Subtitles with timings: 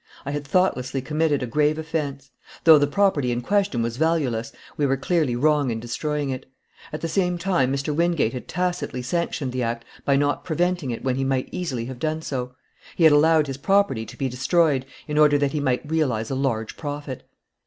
[0.25, 2.31] I had thoughtlessly committed a grave offence.
[2.63, 6.47] Though the property in question was valueless, we were clearly wrong in destroying it.
[6.91, 7.93] At the same time Mr.
[7.95, 11.99] Wingate had tacitly sanctioned the act by not preventing it when he might easily have
[11.99, 12.55] done so.
[12.95, 16.35] He had allowed his property to be destroyed in order that he might realize a
[16.35, 17.23] large profit.